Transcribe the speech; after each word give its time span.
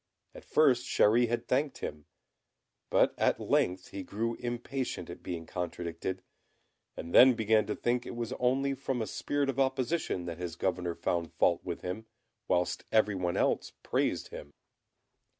At 0.33 0.43
first 0.43 0.87
Chéri 0.87 1.27
had 1.27 1.47
thanked 1.47 1.77
him, 1.77 2.05
but 2.89 3.13
at 3.19 3.39
length 3.39 3.89
he 3.89 4.01
grew 4.01 4.33
impatient 4.39 5.11
at 5.11 5.21
being 5.21 5.45
contradicted, 5.45 6.23
and 6.97 7.13
then 7.13 7.35
began 7.35 7.67
to 7.67 7.75
think 7.75 8.07
it 8.07 8.15
was 8.15 8.33
only 8.39 8.73
from 8.73 9.03
a 9.03 9.05
spirit 9.05 9.47
of 9.47 9.59
opposition 9.59 10.25
that 10.25 10.39
his 10.39 10.55
governor 10.55 10.95
found 10.95 11.33
fault 11.33 11.63
with 11.63 11.81
him, 11.81 12.07
whilst 12.47 12.83
every 12.91 13.13
one 13.13 13.37
else 13.37 13.73
praised 13.83 14.29
him. 14.29 14.53